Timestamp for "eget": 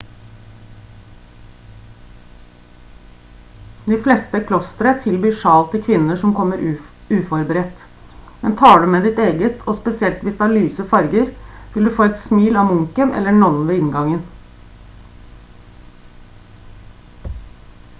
9.27-9.61